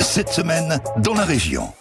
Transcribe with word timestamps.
Cette 0.00 0.28
semaine, 0.28 0.78
dans 0.98 1.14
la 1.14 1.24
région. 1.24 1.72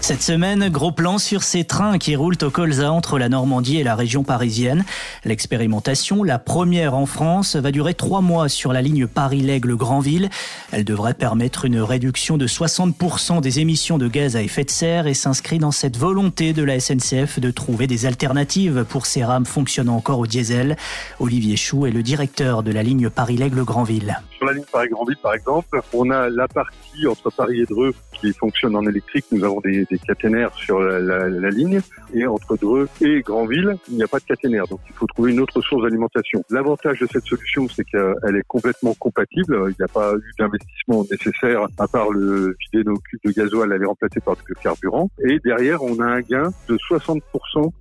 Cette 0.00 0.22
semaine, 0.22 0.68
gros 0.68 0.92
plan 0.92 1.16
sur 1.16 1.42
ces 1.42 1.64
trains 1.64 1.96
qui 1.96 2.14
roulent 2.14 2.36
au 2.42 2.50
colza 2.50 2.92
entre 2.92 3.18
la 3.18 3.30
Normandie 3.30 3.78
et 3.78 3.82
la 3.82 3.94
région 3.94 4.22
parisienne. 4.22 4.84
L'expérimentation, 5.24 6.22
la 6.22 6.38
première 6.38 6.94
en 6.94 7.06
France, 7.06 7.56
va 7.56 7.72
durer 7.72 7.94
trois 7.94 8.20
mois 8.20 8.50
sur 8.50 8.74
la 8.74 8.82
ligne 8.82 9.06
Paris-Lègle-Granville. 9.06 10.28
Elle 10.72 10.84
devrait 10.84 11.14
permettre 11.14 11.64
une 11.64 11.80
réduction 11.80 12.36
de 12.36 12.46
60% 12.46 13.40
des 13.40 13.60
émissions 13.60 13.96
de 13.96 14.08
gaz 14.08 14.36
à 14.36 14.42
effet 14.42 14.64
de 14.64 14.70
serre 14.70 15.06
et 15.06 15.14
s'inscrit 15.14 15.58
dans 15.58 15.72
cette 15.72 15.96
volonté 15.96 16.52
de 16.52 16.62
la 16.62 16.78
SNCF 16.78 17.40
de 17.40 17.50
trouver 17.50 17.86
des 17.86 18.04
alternatives 18.04 18.84
pour 18.86 19.06
ces 19.06 19.24
rames 19.24 19.46
fonctionnant 19.46 19.96
encore 19.96 20.18
au 20.18 20.26
diesel. 20.26 20.76
Olivier 21.18 21.56
Chou 21.56 21.86
est 21.86 21.92
le 21.92 22.02
directeur 22.02 22.62
de 22.62 22.72
la 22.72 22.82
ligne 22.82 23.08
Paris-Lègle-Granville. 23.08 24.20
La 24.46 24.52
ligne 24.52 24.64
Paris-Granville, 24.70 25.16
par 25.20 25.34
exemple, 25.34 25.80
on 25.92 26.08
a 26.10 26.28
la 26.28 26.46
partie 26.46 27.04
entre 27.08 27.30
Paris 27.30 27.62
et 27.62 27.64
Dreux 27.64 27.92
qui 28.12 28.32
fonctionne 28.32 28.76
en 28.76 28.86
électrique. 28.86 29.24
Nous 29.32 29.42
avons 29.42 29.60
des, 29.60 29.84
des 29.90 29.98
caténaires 29.98 30.54
sur 30.54 30.78
la, 30.78 31.50
ligne. 31.50 31.80
Et 32.14 32.24
entre 32.26 32.56
Dreux 32.56 32.88
et 33.00 33.22
Granville, 33.22 33.76
il 33.88 33.96
n'y 33.96 34.04
a 34.04 34.06
pas 34.06 34.20
de 34.20 34.24
caténaire. 34.24 34.68
Donc 34.68 34.78
il 34.88 34.94
faut 34.94 35.06
trouver 35.06 35.32
une 35.32 35.40
autre 35.40 35.60
source 35.60 35.82
d'alimentation. 35.82 36.44
L'avantage 36.50 37.00
de 37.00 37.08
cette 37.12 37.24
solution, 37.24 37.66
c'est 37.68 37.84
qu'elle 37.84 38.36
est 38.36 38.46
complètement 38.46 38.94
compatible. 38.94 39.58
Il 39.70 39.74
n'y 39.80 39.84
a 39.84 39.88
pas 39.88 40.14
eu 40.14 40.32
d'investissement 40.38 41.04
nécessaire 41.10 41.66
à 41.78 41.88
part 41.88 42.10
le 42.10 42.56
vider 42.60 42.84
nos 42.84 42.98
cubes 42.98 43.20
de 43.24 43.32
gasoil, 43.32 43.72
à 43.72 43.78
les 43.78 43.86
remplacer 43.86 44.20
par 44.20 44.36
du 44.36 44.54
carburant. 44.62 45.10
Et 45.28 45.40
derrière, 45.44 45.82
on 45.82 45.98
a 45.98 46.06
un 46.06 46.20
gain 46.20 46.50
de 46.68 46.78
60% 46.88 47.20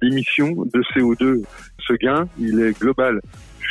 d'émissions 0.02 0.50
de 0.50 0.82
CO2. 0.96 1.44
Ce 1.88 1.94
gain, 1.94 2.28
il 2.40 2.60
est 2.60 2.80
global 2.80 3.22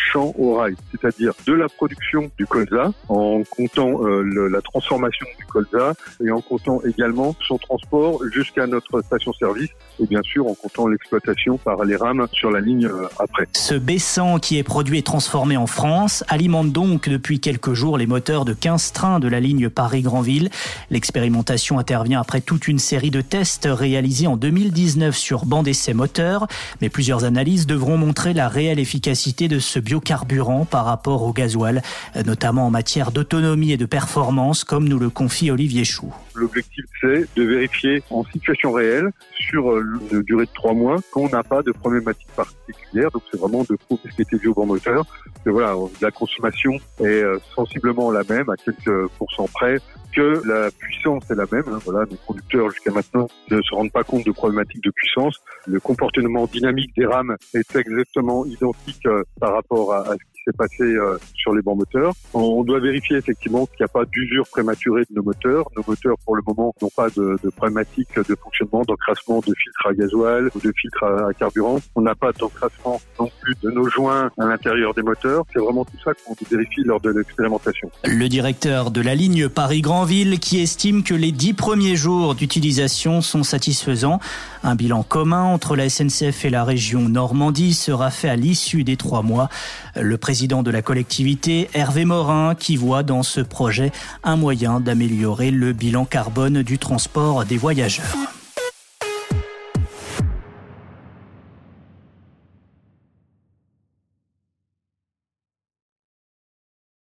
champ 0.05 0.35
au 0.39 0.55
rail, 0.55 0.75
c'est-à-dire 0.91 1.33
de 1.47 1.53
la 1.53 1.69
production 1.69 2.31
du 2.39 2.47
colza, 2.47 2.93
en 3.09 3.43
comptant 3.51 4.05
euh, 4.05 4.49
la 4.51 4.61
transformation 4.61 5.27
du 5.39 5.45
colza 5.47 5.95
et 6.25 6.31
en 6.31 6.41
comptant 6.41 6.81
également 6.83 7.35
son 7.47 7.59
transport 7.59 8.21
jusqu'à 8.33 8.67
notre 8.67 9.03
station-service 9.03 9.71
et 10.01 10.07
bien 10.07 10.23
sûr 10.23 10.47
en 10.47 10.55
comptant 10.55 10.89
l'exploitation 10.89 11.59
par 11.59 11.85
les 11.85 11.97
rames 11.97 12.27
sur 12.33 12.51
la 12.51 12.61
ligne 12.61 12.87
euh, 12.87 13.07
après. 13.19 13.47
Ce 13.55 13.75
baissant 13.75 14.39
qui 14.39 14.59
est 14.59 14.63
produit 14.63 14.99
et 14.99 15.03
transformé 15.03 15.57
en 15.57 15.67
France 15.67 16.25
alimente 16.29 16.73
donc 16.73 17.09
depuis 17.09 17.41
quelques 17.41 17.73
jours 17.73 17.99
les 17.99 18.07
moteurs 18.07 18.45
de 18.45 18.53
15 18.53 18.93
trains 18.93 19.21
de 19.21 19.29
la 19.29 19.41
ligne 19.41 19.69
Paris-Granville. 19.69 20.51
L'expérimentation 20.91 21.79
intervient 21.79 22.21
après 22.21 22.41
toute 22.41 22.69
une 22.69 22.79
série 22.79 23.11
de 23.11 23.21
tests 23.21 23.69
réalisés 23.71 24.27
en 24.27 24.37
2019 24.37 25.17
sur 25.17 25.47
banc 25.47 25.63
d'essai 25.63 25.95
moteur, 25.95 26.47
mais 26.81 26.89
plusieurs 26.89 27.25
analyses 27.25 27.67
devront 27.67 27.97
montrer 27.97 28.33
la 28.33 28.49
réelle 28.49 28.79
efficacité 28.79 29.49
de 29.49 29.59
ce 29.59 29.79
biocarburant 29.95 30.65
par 30.65 30.85
rapport 30.85 31.23
au 31.23 31.33
gasoil, 31.33 31.83
notamment 32.27 32.67
en 32.67 32.71
matière 32.71 33.13
d'autonomie 33.13 33.73
et 33.73 33.77
de 33.77 33.87
performance, 33.87 34.65
comme 34.65 34.89
nous 34.89 34.99
le 34.99 35.09
confie 35.09 35.51
Olivier 35.51 35.85
Chou. 35.85 36.13
L'objectif, 36.35 36.85
c'est 37.01 37.29
de 37.37 37.43
vérifier 37.45 38.03
en 38.11 38.25
situation 38.25 38.73
réelle, 38.73 39.11
sur 39.39 39.79
une 39.79 40.23
durée 40.23 40.47
de 40.47 40.51
trois 40.53 40.75
mois, 40.75 40.97
qu'on 41.13 41.29
n'a 41.29 41.45
pas 41.45 41.63
de 41.63 41.71
problématique 41.71 42.27
particulière. 42.35 43.11
Donc, 43.13 43.23
c'est 43.31 43.39
vraiment 43.39 43.63
de 43.63 43.77
prouver 43.77 44.03
ce 44.11 44.17
qui 44.17 44.23
était 44.23 44.39
dû 44.39 44.49
au 44.49 44.55
bon 44.55 44.67
moteur. 44.67 45.05
Voilà, 45.47 45.75
la 46.01 46.11
consommation 46.11 46.73
est 47.01 47.23
sensiblement 47.55 48.11
la 48.11 48.23
même, 48.29 48.51
à 48.51 48.57
quelques 48.57 49.09
pourcents 49.19 49.49
près, 49.55 49.79
que 50.13 50.43
la 50.45 50.71
puissance 50.71 50.94
est 51.07 51.35
la 51.35 51.47
même. 51.51 51.65
Hein, 51.69 51.79
voilà, 51.85 52.07
nos 52.11 52.17
conducteurs 52.27 52.71
jusqu'à 52.71 52.91
maintenant 52.91 53.29
ne 53.51 53.61
se 53.61 53.75
rendent 53.75 53.93
pas 53.93 54.05
compte 54.05 54.25
de 54.25 54.33
problématiques 54.33 54.83
de 54.83 54.91
puissance. 54.91 55.41
Le 55.67 55.81
comportement 55.81 56.47
dynamique 56.47 56.95
des 56.97 57.07
rames 57.07 57.37
est 57.55 57.77
exactement 57.77 58.45
identique 58.47 59.07
euh, 59.07 59.23
par 59.41 59.55
rapport 59.55 59.93
à, 59.93 60.01
à 60.01 60.13
ce 60.13 60.34
s'est 60.45 60.53
passé 60.57 60.83
euh, 60.83 61.19
sur 61.35 61.55
les 61.55 61.63
bons 61.63 61.77
moteurs. 61.77 62.13
On 62.33 62.63
doit 62.65 62.81
vérifier 62.81 63.17
effectivement 63.17 63.67
qu'il 63.67 63.77
n'y 63.81 63.85
a 63.85 63.89
pas 63.89 64.05
d'usure 64.05 64.47
prématurée 64.49 65.03
de 65.11 65.15
nos 65.15 65.23
moteurs. 65.23 65.65
Nos 65.77 65.85
moteurs, 65.87 66.17
pour 66.25 66.37
le 66.37 66.43
moment, 66.47 66.75
n'ont 66.81 66.91
pas 66.95 67.09
de, 67.11 67.39
de 67.43 67.51
problématique 67.51 68.09
de 68.17 68.35
fonctionnement, 68.35 68.83
d'encrassement 68.87 69.41
de 69.41 69.55
filtres 69.55 69.87
à 69.87 69.95
gasoil 69.95 70.51
ou 70.55 70.61
de 70.61 70.73
filtres 70.77 71.05
à, 71.05 71.29
à 71.29 71.33
carburant. 71.33 71.79
On 71.95 72.03
n'a 72.03 72.15
pas 72.15 72.33
d'encrassement 72.33 73.01
non 73.19 73.31
plus 73.43 73.55
de 73.63 73.71
nos 73.71 73.89
joints 73.89 74.31
à 74.39 74.47
l'intérieur 74.47 74.95
des 74.95 75.03
moteurs. 75.03 75.45
C'est 75.53 75.61
vraiment 75.61 75.85
tout 75.85 75.99
ça 76.05 76.13
qu'on 76.15 76.35
vérifie 76.51 76.83
lors 76.85 77.01
de 77.01 77.11
l'expérimentation. 77.11 77.91
Le 78.05 78.29
directeur 78.29 78.91
de 78.91 79.01
la 79.01 79.15
ligne 79.15 79.49
Paris-Granville 79.49 80.39
qui 80.39 80.61
estime 80.61 81.03
que 81.03 81.15
les 81.15 81.33
dix 81.33 81.55
premiers 81.55 81.97
jours 81.97 82.35
d'utilisation 82.35 83.21
sont 83.21 83.43
satisfaisants. 83.43 84.21
Un 84.63 84.75
bilan 84.75 85.03
commun 85.03 85.43
entre 85.43 85.77
la 85.77 85.89
SNCF 85.89 86.45
et 86.45 86.51
la 86.51 86.65
région 86.65 87.09
Normandie 87.09 87.75
sera 87.75 88.11
fait 88.11 88.29
à 88.29 88.37
l'issue 88.37 88.85
des 88.85 88.97
trois 88.97 89.23
mois. 89.23 89.49
Le 89.95 90.19
président 90.35 90.65
de 90.65 90.73
la 90.73 90.83
collectivité, 90.83 91.71
Hervé 91.75 92.05
Morin, 92.05 92.57
qui 92.57 92.75
voit 92.75 93.05
dans 93.05 93.23
ce 93.23 93.41
projet 93.41 93.93
un 94.25 94.35
moyen 94.35 94.81
d'améliorer 94.81 95.53
le 95.53 95.73
bilan 95.73 96.07
carbone 96.07 96.65
du 96.65 96.77
transport 96.77 97.45
des 97.45 97.57
voyageurs. 97.57 98.17